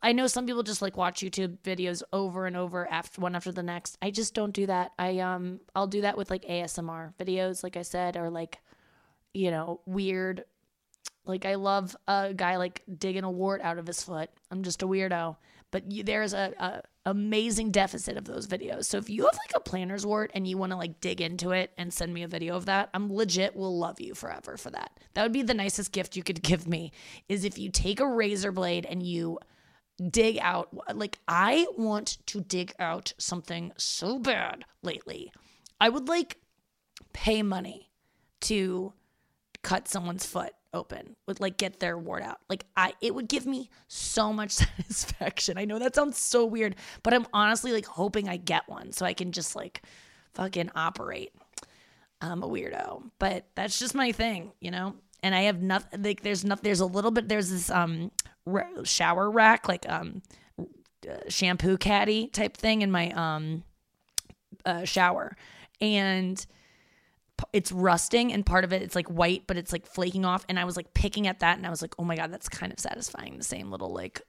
I 0.01 0.13
know 0.13 0.27
some 0.27 0.45
people 0.45 0.63
just 0.63 0.81
like 0.81 0.95
watch 0.95 1.21
YouTube 1.21 1.57
videos 1.59 2.03
over 2.13 2.45
and 2.45 2.55
over 2.55 2.89
after 2.89 3.21
one 3.21 3.35
after 3.35 3.51
the 3.51 3.63
next. 3.63 3.97
I 4.01 4.11
just 4.11 4.33
don't 4.33 4.53
do 4.53 4.65
that. 4.67 4.91
I 4.97 5.19
um 5.19 5.59
I'll 5.75 5.87
do 5.87 6.01
that 6.01 6.17
with 6.17 6.29
like 6.29 6.43
ASMR 6.43 7.13
videos 7.19 7.63
like 7.63 7.77
I 7.77 7.81
said 7.81 8.15
or 8.15 8.29
like 8.29 8.59
you 9.33 9.51
know, 9.51 9.81
weird 9.85 10.45
like 11.25 11.45
I 11.45 11.55
love 11.55 11.95
a 12.07 12.33
guy 12.33 12.57
like 12.57 12.83
digging 12.97 13.23
a 13.23 13.31
wart 13.31 13.61
out 13.61 13.77
of 13.77 13.87
his 13.87 14.01
foot. 14.03 14.29
I'm 14.51 14.63
just 14.63 14.83
a 14.83 14.87
weirdo. 14.87 15.37
But 15.71 15.91
you, 15.91 16.03
there's 16.03 16.33
a, 16.33 16.53
a 16.59 16.81
amazing 17.09 17.71
deficit 17.71 18.15
of 18.15 18.25
those 18.25 18.45
videos. 18.45 18.85
So 18.85 18.99
if 18.99 19.09
you 19.09 19.23
have 19.23 19.33
like 19.33 19.53
a 19.55 19.59
plantar's 19.59 20.05
wart 20.05 20.29
and 20.35 20.47
you 20.47 20.55
want 20.57 20.71
to 20.71 20.77
like 20.77 21.01
dig 21.01 21.19
into 21.19 21.49
it 21.51 21.71
and 21.77 21.91
send 21.91 22.13
me 22.13 22.21
a 22.21 22.27
video 22.27 22.55
of 22.55 22.67
that, 22.67 22.89
I'm 22.93 23.11
legit 23.11 23.55
will 23.55 23.77
love 23.77 23.99
you 23.99 24.13
forever 24.13 24.55
for 24.55 24.69
that. 24.69 24.91
That 25.13 25.23
would 25.23 25.33
be 25.33 25.41
the 25.41 25.55
nicest 25.55 25.91
gift 25.91 26.15
you 26.15 26.23
could 26.23 26.43
give 26.43 26.67
me 26.67 26.91
is 27.27 27.43
if 27.43 27.57
you 27.57 27.71
take 27.71 27.99
a 27.99 28.07
razor 28.07 28.51
blade 28.51 28.85
and 28.85 29.01
you 29.01 29.39
dig 30.09 30.39
out 30.39 30.69
like 30.95 31.19
I 31.27 31.67
want 31.77 32.17
to 32.27 32.41
dig 32.41 32.73
out 32.79 33.13
something 33.17 33.71
so 33.77 34.19
bad 34.19 34.65
lately. 34.81 35.31
I 35.79 35.89
would 35.89 36.07
like 36.07 36.37
pay 37.13 37.43
money 37.43 37.89
to 38.41 38.93
cut 39.61 39.87
someone's 39.87 40.25
foot 40.25 40.53
open 40.73 41.15
would 41.27 41.39
like 41.39 41.57
get 41.57 41.79
their 41.79 41.97
wart 41.97 42.23
out. 42.23 42.39
Like 42.49 42.65
i 42.75 42.93
it 43.01 43.13
would 43.13 43.27
give 43.27 43.45
me 43.45 43.69
so 43.87 44.33
much 44.33 44.51
satisfaction. 44.51 45.57
I 45.57 45.65
know 45.65 45.79
that 45.79 45.95
sounds 45.95 46.17
so 46.17 46.45
weird 46.45 46.75
but 47.03 47.13
i'm 47.13 47.27
honestly 47.33 47.71
like 47.71 47.85
hoping 47.85 48.27
i 48.27 48.37
get 48.37 48.67
one 48.67 48.91
so 48.91 49.05
i 49.05 49.13
can 49.13 49.31
just 49.31 49.55
like 49.55 49.83
fucking 50.33 50.71
operate. 50.75 51.31
I'm 52.21 52.41
a 52.41 52.47
weirdo 52.47 53.03
but 53.19 53.45
that's 53.55 53.77
just 53.77 53.95
my 53.95 54.11
thing 54.11 54.51
you 54.59 54.71
know? 54.71 54.95
And 55.21 55.33
i 55.35 55.43
have 55.43 55.61
nothing 55.61 56.01
like 56.01 56.21
there's 56.21 56.43
nothing 56.43 56.63
there's 56.63 56.79
a 56.81 56.85
little 56.85 57.11
bit 57.11 57.29
there's 57.29 57.49
this 57.49 57.69
um 57.69 58.11
shower 58.83 59.29
rack, 59.29 59.67
like 59.67 59.89
um, 59.89 60.21
uh, 60.59 61.17
shampoo 61.29 61.77
caddy 61.77 62.27
type 62.27 62.57
thing 62.57 62.81
in 62.81 62.91
my 62.91 63.11
um, 63.11 63.63
uh, 64.65 64.85
shower, 64.85 65.35
and 65.81 66.45
it's 67.51 67.71
rusting 67.71 68.31
and 68.31 68.45
part 68.45 68.63
of 68.63 68.71
it 68.71 68.81
it's 68.81 68.95
like 68.95 69.07
white 69.07 69.45
but 69.47 69.57
it's 69.57 69.73
like 69.73 69.85
flaking 69.85 70.23
off. 70.23 70.45
And 70.47 70.57
i 70.57 70.65
was 70.65 70.77
like 70.77 70.93
picking 70.93 71.27
at 71.27 71.39
that 71.39 71.57
and 71.57 71.67
i 71.67 71.69
was 71.69 71.81
like 71.81 71.93
oh 71.99 72.03
my 72.03 72.15
god 72.15 72.31
that's 72.31 72.47
kind 72.47 72.71
of 72.71 72.79
satisfying. 72.79 73.37
The 73.37 73.43
same 73.43 73.71
little 73.71 73.93
like 73.93 74.21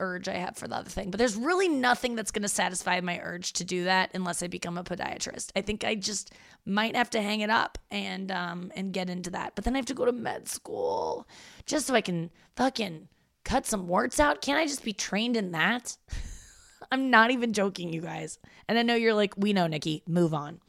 urge 0.00 0.28
I 0.28 0.34
have 0.34 0.56
for 0.56 0.68
the 0.68 0.76
other 0.76 0.90
thing. 0.90 1.10
But 1.10 1.18
there's 1.18 1.36
really 1.36 1.68
nothing 1.68 2.14
that's 2.14 2.30
going 2.30 2.42
to 2.42 2.48
satisfy 2.48 3.00
my 3.00 3.20
urge 3.22 3.52
to 3.54 3.64
do 3.64 3.84
that 3.84 4.10
unless 4.14 4.42
I 4.42 4.46
become 4.46 4.78
a 4.78 4.84
podiatrist. 4.84 5.50
I 5.56 5.60
think 5.60 5.84
I 5.84 5.94
just 5.94 6.32
might 6.64 6.96
have 6.96 7.10
to 7.10 7.22
hang 7.22 7.40
it 7.40 7.50
up 7.50 7.78
and 7.90 8.30
um 8.30 8.72
and 8.76 8.92
get 8.92 9.10
into 9.10 9.30
that. 9.30 9.54
But 9.54 9.64
then 9.64 9.74
I 9.74 9.78
have 9.78 9.86
to 9.86 9.94
go 9.94 10.04
to 10.04 10.12
med 10.12 10.48
school 10.48 11.26
just 11.66 11.86
so 11.86 11.94
I 11.94 12.00
can 12.00 12.30
fucking 12.56 13.08
cut 13.44 13.66
some 13.66 13.88
warts 13.88 14.20
out. 14.20 14.42
Can't 14.42 14.58
I 14.58 14.66
just 14.66 14.84
be 14.84 14.92
trained 14.92 15.36
in 15.36 15.52
that? 15.52 15.96
I'm 16.92 17.10
not 17.10 17.30
even 17.30 17.52
joking, 17.52 17.92
you 17.92 18.00
guys. 18.00 18.38
And 18.68 18.78
I 18.78 18.82
know 18.82 18.94
you're 18.94 19.14
like, 19.14 19.34
we 19.36 19.52
know, 19.52 19.66
Nikki, 19.66 20.02
move 20.06 20.32
on. 20.32 20.60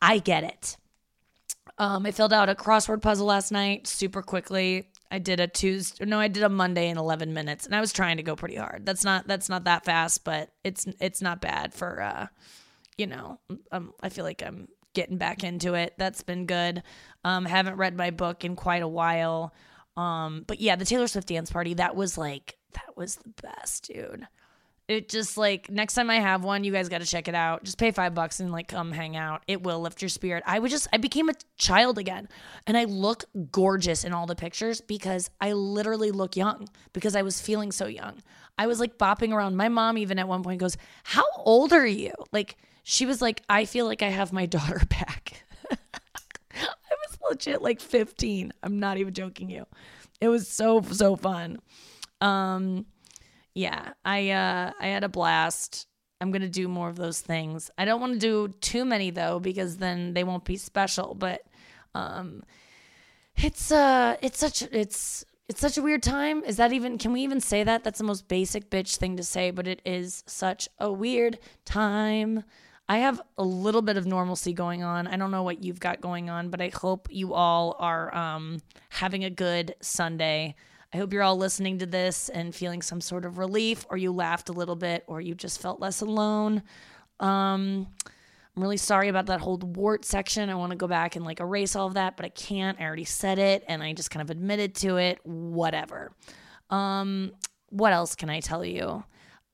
I 0.00 0.18
get 0.18 0.44
it. 0.44 0.76
Um, 1.78 2.04
I 2.04 2.10
filled 2.10 2.32
out 2.32 2.48
a 2.48 2.54
crossword 2.54 3.02
puzzle 3.02 3.26
last 3.26 3.50
night 3.50 3.86
super 3.86 4.22
quickly. 4.22 4.90
I 5.12 5.18
did 5.18 5.40
a 5.40 5.46
Tuesday, 5.46 6.06
no, 6.06 6.18
I 6.18 6.28
did 6.28 6.42
a 6.42 6.48
Monday 6.48 6.88
in 6.88 6.96
11 6.96 7.34
minutes, 7.34 7.66
and 7.66 7.74
I 7.74 7.80
was 7.80 7.92
trying 7.92 8.16
to 8.16 8.22
go 8.22 8.34
pretty 8.34 8.56
hard. 8.56 8.86
That's 8.86 9.04
not 9.04 9.28
that's 9.28 9.50
not 9.50 9.64
that 9.64 9.84
fast, 9.84 10.24
but 10.24 10.50
it's 10.64 10.86
it's 11.00 11.20
not 11.20 11.42
bad 11.42 11.74
for, 11.74 12.00
uh, 12.00 12.26
you 12.96 13.06
know, 13.06 13.38
um, 13.70 13.92
I 14.00 14.08
feel 14.08 14.24
like 14.24 14.42
I'm 14.42 14.68
getting 14.94 15.18
back 15.18 15.44
into 15.44 15.74
it. 15.74 15.92
That's 15.98 16.22
been 16.22 16.46
good. 16.46 16.82
Um, 17.24 17.44
haven't 17.44 17.76
read 17.76 17.94
my 17.94 18.10
book 18.10 18.42
in 18.42 18.56
quite 18.56 18.82
a 18.82 18.88
while. 18.88 19.54
Um, 19.98 20.44
but 20.46 20.60
yeah, 20.60 20.76
the 20.76 20.86
Taylor 20.86 21.06
Swift 21.06 21.28
dance 21.28 21.50
party 21.50 21.74
that 21.74 21.94
was 21.94 22.16
like 22.16 22.56
that 22.72 22.96
was 22.96 23.16
the 23.16 23.34
best, 23.42 23.90
dude 23.92 24.26
it 24.88 25.08
just 25.08 25.36
like 25.36 25.70
next 25.70 25.94
time 25.94 26.10
I 26.10 26.16
have 26.16 26.44
one, 26.44 26.64
you 26.64 26.72
guys 26.72 26.88
got 26.88 27.00
to 27.00 27.06
check 27.06 27.28
it 27.28 27.34
out. 27.34 27.64
Just 27.64 27.78
pay 27.78 27.90
five 27.90 28.14
bucks 28.14 28.40
and 28.40 28.50
like 28.50 28.68
come 28.68 28.92
hang 28.92 29.16
out. 29.16 29.42
It 29.46 29.62
will 29.62 29.80
lift 29.80 30.02
your 30.02 30.08
spirit. 30.08 30.42
I 30.46 30.58
was 30.58 30.70
just, 30.70 30.88
I 30.92 30.98
became 30.98 31.28
a 31.28 31.34
child 31.56 31.98
again. 31.98 32.28
And 32.66 32.76
I 32.76 32.84
look 32.84 33.24
gorgeous 33.50 34.04
in 34.04 34.12
all 34.12 34.26
the 34.26 34.34
pictures 34.34 34.80
because 34.80 35.30
I 35.40 35.52
literally 35.52 36.10
look 36.10 36.36
young 36.36 36.68
because 36.92 37.14
I 37.14 37.22
was 37.22 37.40
feeling 37.40 37.72
so 37.72 37.86
young. 37.86 38.20
I 38.58 38.66
was 38.66 38.80
like 38.80 38.98
bopping 38.98 39.32
around. 39.32 39.56
My 39.56 39.68
mom, 39.68 39.96
even 39.98 40.18
at 40.18 40.28
one 40.28 40.42
point, 40.42 40.60
goes, 40.60 40.76
How 41.04 41.24
old 41.38 41.72
are 41.72 41.86
you? 41.86 42.12
Like, 42.32 42.56
she 42.82 43.06
was 43.06 43.22
like, 43.22 43.42
I 43.48 43.64
feel 43.64 43.86
like 43.86 44.02
I 44.02 44.08
have 44.08 44.32
my 44.32 44.46
daughter 44.46 44.82
back. 44.88 45.44
I 45.70 46.94
was 47.08 47.18
legit 47.30 47.62
like 47.62 47.80
15. 47.80 48.52
I'm 48.62 48.78
not 48.78 48.98
even 48.98 49.14
joking 49.14 49.48
you. 49.48 49.66
It 50.20 50.28
was 50.28 50.48
so, 50.48 50.82
so 50.82 51.16
fun. 51.16 51.58
Um, 52.20 52.86
yeah, 53.54 53.92
I 54.04 54.30
uh 54.30 54.72
I 54.80 54.86
had 54.88 55.04
a 55.04 55.08
blast. 55.08 55.86
I'm 56.20 56.32
to 56.32 56.48
do 56.48 56.68
more 56.68 56.88
of 56.88 56.96
those 56.96 57.20
things. 57.20 57.68
I 57.76 57.84
don't 57.84 58.00
want 58.00 58.12
to 58.14 58.18
do 58.18 58.54
too 58.60 58.84
many 58.84 59.10
though 59.10 59.40
because 59.40 59.78
then 59.78 60.14
they 60.14 60.24
won't 60.24 60.44
be 60.44 60.56
special, 60.56 61.14
but 61.14 61.42
um 61.94 62.42
it's 63.36 63.72
uh 63.72 64.16
it's 64.22 64.38
such 64.38 64.62
it's 64.62 65.24
it's 65.48 65.60
such 65.60 65.76
a 65.76 65.82
weird 65.82 66.02
time. 66.02 66.44
Is 66.44 66.56
that 66.56 66.72
even 66.72 66.96
can 66.96 67.12
we 67.12 67.22
even 67.22 67.40
say 67.40 67.64
that? 67.64 67.84
That's 67.84 67.98
the 67.98 68.04
most 68.04 68.28
basic 68.28 68.70
bitch 68.70 68.96
thing 68.96 69.16
to 69.16 69.24
say, 69.24 69.50
but 69.50 69.66
it 69.66 69.82
is 69.84 70.22
such 70.26 70.68
a 70.78 70.92
weird 70.92 71.38
time. 71.64 72.44
I 72.88 72.98
have 72.98 73.20
a 73.38 73.44
little 73.44 73.82
bit 73.82 73.96
of 73.96 74.06
normalcy 74.06 74.52
going 74.52 74.82
on. 74.82 75.06
I 75.06 75.16
don't 75.16 75.30
know 75.30 75.42
what 75.42 75.62
you've 75.62 75.80
got 75.80 76.00
going 76.00 76.28
on, 76.30 76.50
but 76.50 76.60
I 76.60 76.68
hope 76.68 77.08
you 77.10 77.34
all 77.34 77.76
are 77.78 78.14
um 78.14 78.60
having 78.90 79.24
a 79.24 79.30
good 79.30 79.74
Sunday. 79.80 80.54
I 80.92 80.98
hope 80.98 81.12
you're 81.12 81.22
all 81.22 81.38
listening 81.38 81.78
to 81.78 81.86
this 81.86 82.28
and 82.28 82.54
feeling 82.54 82.82
some 82.82 83.00
sort 83.00 83.24
of 83.24 83.38
relief, 83.38 83.86
or 83.88 83.96
you 83.96 84.12
laughed 84.12 84.50
a 84.50 84.52
little 84.52 84.76
bit, 84.76 85.04
or 85.06 85.20
you 85.20 85.34
just 85.34 85.60
felt 85.60 85.80
less 85.80 86.02
alone. 86.02 86.62
Um, 87.18 87.86
I'm 88.54 88.62
really 88.62 88.76
sorry 88.76 89.08
about 89.08 89.26
that 89.26 89.40
whole 89.40 89.56
wart 89.56 90.04
section. 90.04 90.50
I 90.50 90.54
want 90.54 90.70
to 90.72 90.76
go 90.76 90.86
back 90.86 91.16
and 91.16 91.24
like 91.24 91.40
erase 91.40 91.74
all 91.74 91.86
of 91.86 91.94
that, 91.94 92.16
but 92.16 92.26
I 92.26 92.28
can't. 92.28 92.78
I 92.78 92.84
already 92.84 93.04
said 93.04 93.38
it 93.38 93.64
and 93.66 93.82
I 93.82 93.94
just 93.94 94.10
kind 94.10 94.20
of 94.22 94.28
admitted 94.28 94.74
to 94.76 94.98
it. 94.98 95.20
Whatever. 95.24 96.12
Um, 96.68 97.32
what 97.70 97.94
else 97.94 98.14
can 98.14 98.28
I 98.28 98.40
tell 98.40 98.62
you? 98.64 99.04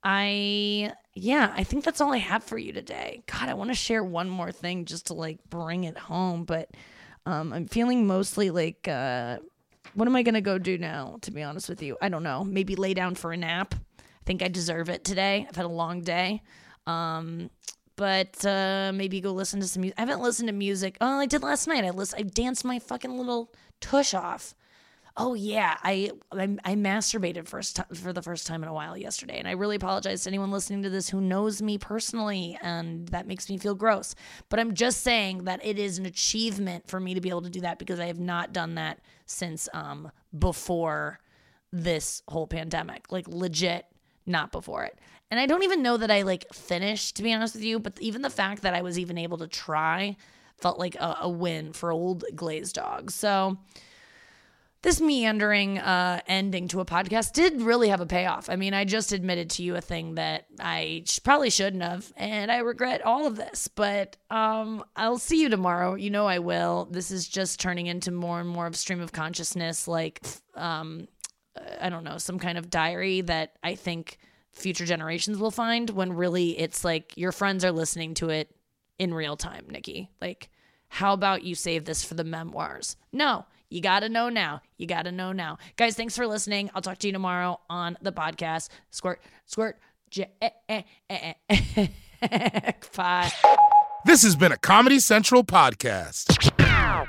I, 0.03 0.93
yeah, 1.15 1.53
I 1.55 1.63
think 1.63 1.85
that's 1.85 2.01
all 2.01 2.13
I 2.13 2.19
have 2.19 2.43
for 2.43 2.59
you 2.59 2.73
today. 2.73 3.23
God, 3.27 3.49
I 3.49 3.55
want 3.55 3.71
to 3.71 3.75
share 3.75 4.03
one 4.03 4.29
more 4.29 4.51
thing 4.51 4.85
just 4.85 5.07
to 5.07 5.15
like 5.15 5.39
bring 5.49 5.85
it 5.85 5.99
home, 5.99 6.45
but 6.45 6.71
um, 7.27 7.53
I'm 7.53 7.67
feeling 7.67 8.07
mostly 8.07 8.51
like, 8.51 8.89
uh, 8.89 9.39
what 9.95 10.09
am 10.09 10.17
I 10.17 10.23
going 10.23 10.35
to 10.35 10.41
go 10.41 10.59
do 10.59 10.79
now, 10.79 11.19
to 11.23 11.31
be 11.31 11.43
honest 11.43 11.69
with 11.69 11.83
you? 11.83 11.97
I 12.01 12.09
don't 12.09 12.23
know. 12.23 12.45
Maybe 12.45 12.77
lay 12.77 12.95
down 12.95 13.15
for 13.15 13.33
a 13.33 13.37
nap. 13.37 13.75
I 13.99 14.03
think 14.27 14.43
I 14.43 14.49
deserve 14.49 14.89
it 14.89 15.05
today. 15.05 15.47
I've 15.49 15.57
had 15.57 15.65
a 15.65 15.69
long 15.69 16.03
day. 16.03 16.43
Um, 16.87 17.51
but 17.97 18.45
uh, 18.47 18.93
maybe 18.95 19.21
go 19.21 19.33
listen 19.33 19.61
to 19.61 19.67
some 19.67 19.83
music. 19.83 19.99
I 19.99 20.03
haven't 20.03 20.21
listened 20.21 20.49
to 20.49 20.53
music. 20.55 20.97
Oh, 21.01 21.19
I 21.19 21.27
did 21.27 21.43
last 21.43 21.67
night. 21.67 21.85
I 21.85 21.91
list- 21.91 22.15
I 22.17 22.23
danced 22.23 22.65
my 22.65 22.79
fucking 22.79 23.17
little 23.17 23.53
tush 23.81 24.15
off. 24.15 24.55
Oh 25.17 25.35
yeah, 25.35 25.77
I 25.83 26.13
I, 26.33 26.57
I 26.65 26.75
masturbated 26.75 27.49
first 27.49 27.77
t- 27.77 27.95
for 27.95 28.13
the 28.13 28.23
first 28.23 28.47
time 28.47 28.63
in 28.63 28.69
a 28.69 28.73
while 28.73 28.97
yesterday, 28.97 29.39
and 29.39 29.49
I 29.49 29.53
really 29.53 29.77
apologize 29.77 30.23
to 30.23 30.31
anyone 30.31 30.51
listening 30.51 30.83
to 30.83 30.91
this 30.91 31.09
who 31.09 31.21
knows 31.21 31.61
me 31.61 31.79
personally, 31.79 32.59
and 32.63 33.09
that 33.09 33.27
makes 33.27 33.49
me 33.49 33.59
feel 33.59 33.75
gross. 33.75 34.15
But 34.49 34.61
I'm 34.61 34.75
just 34.75 35.03
saying 35.03 35.45
that 35.45 35.65
it 35.65 35.79
is 35.79 35.99
an 35.99 36.07
achievement 36.07 36.89
for 36.89 37.01
me 37.01 37.15
to 37.15 37.21
be 37.21 37.31
able 37.31 37.43
to 37.43 37.51
do 37.51 37.61
that 37.63 37.79
because 37.79 37.99
I 37.99 38.07
have 38.07 38.21
not 38.21 38.53
done 38.53 38.77
that 38.77 39.01
since 39.27 39.69
um 39.73 40.11
before 40.39 41.19
this 41.73 42.23
whole 42.29 42.47
pandemic, 42.47 43.11
like 43.11 43.27
legit 43.29 43.87
not 44.27 44.53
before 44.53 44.85
it. 44.85 44.99
And 45.31 45.41
I 45.41 45.47
don't 45.47 45.63
even 45.65 45.83
know 45.83 45.97
that 45.97 46.11
I 46.11 46.23
like 46.23 46.53
finished 46.53 47.17
to 47.17 47.23
be 47.23 47.33
honest 47.33 47.55
with 47.55 47.65
you, 47.65 47.79
but 47.79 47.99
even 48.01 48.23
the 48.23 48.31
fact 48.31 48.63
that 48.63 48.75
I 48.75 48.83
was 48.83 48.99
even 48.99 49.19
able 49.19 49.39
to 49.39 49.49
try 49.49 50.17
felt 50.59 50.79
like 50.79 50.95
a, 50.97 51.19
a 51.23 51.29
win 51.29 51.73
for 51.73 51.93
old 51.93 52.25
glazed 52.35 52.75
dog. 52.75 53.11
So 53.11 53.59
this 54.83 55.01
meandering 55.01 55.79
uh, 55.79 56.21
ending 56.29 56.69
to 56.69 56.81
a 56.81 56.85
podcast 56.85 57.33
did 57.33 57.61
really 57.61 57.89
have 57.89 58.01
a 58.01 58.07
payoff. 58.07 58.49
I 58.49 58.55
mean, 58.55 58.75
I 58.75 58.85
just 58.85 59.13
admitted 59.13 59.51
to 59.51 59.65
you 59.65 59.75
a 59.75 59.81
thing 59.81 60.15
that 60.15 60.47
I 60.61 61.03
sh- 61.05 61.19
probably 61.25 61.51
shouldn't 61.51 61.83
have, 61.83 62.13
and 62.17 62.51
I 62.53 62.59
regret 62.59 63.05
all 63.05 63.27
of 63.27 63.37
this. 63.37 63.67
But 63.67 64.17
um, 64.31 64.85
I'll 64.95 65.19
see 65.19 65.43
you 65.43 65.49
tomorrow. 65.49 65.95
You 65.95 66.11
know 66.11 66.27
I 66.27 66.39
will. 66.39 66.89
This 66.91 67.11
is 67.11 67.29
just 67.29 67.59
turning 67.59 67.87
into 67.89 68.13
more 68.13 68.41
and 68.41 68.49
more 68.49 68.67
of 68.67 68.77
stream 68.77 69.01
of 69.01 69.11
consciousness, 69.11 69.89
like 69.89 70.25
um, 70.55 71.09
I 71.81 71.89
don't 71.89 72.05
know, 72.05 72.19
some 72.19 72.39
kind 72.39 72.57
of 72.57 72.71
diary 72.71 73.23
that 73.23 73.55
I 73.65 73.75
think 73.75 74.19
future 74.53 74.87
generations 74.87 75.39
will 75.39 75.51
find. 75.51 75.91
When 75.91 76.13
really, 76.13 76.57
it's 76.57 76.85
like 76.85 77.17
your 77.17 77.33
friends 77.33 77.65
are 77.65 77.73
listening 77.73 78.15
to 78.15 78.29
it 78.29 78.55
in 78.97 79.13
real 79.13 79.37
time, 79.37 79.67
Nikki. 79.69 80.09
Like, 80.21 80.51
how 80.89 81.15
about 81.15 81.43
you 81.43 81.57
save 81.57 81.85
this 81.85 82.05
for 82.05 82.15
the 82.15 82.23
memoirs? 82.23 82.97
No 83.13 83.45
you 83.71 83.81
got 83.81 84.01
to 84.01 84.09
know 84.09 84.29
now. 84.29 84.63
You 84.77 84.87
got 84.87 85.03
to 85.03 85.13
know 85.13 85.33
now. 85.33 85.59
Guys, 85.77 85.95
thanks 85.97 86.17
for 86.17 86.27
listening. 86.27 86.71
I'll 86.75 86.83
talk 86.83 86.99
to 86.99 87.07
you 87.07 87.13
tomorrow 87.13 87.61
on 87.69 87.97
the 88.03 88.13
podcast. 88.13 88.69
Squirt, 88.91 89.21
squirt, 89.47 89.79
j- 90.11 90.31
eh, 90.41 90.51
eh, 90.69 90.83
eh, 91.11 91.33
eh. 92.23 92.73
Bye. 92.97 93.31
This 94.05 94.23
has 94.23 94.37
been 94.37 94.53
a 94.53 94.57
Comedy 94.59 94.99
Central 95.01 95.45
podcast. 95.45 97.09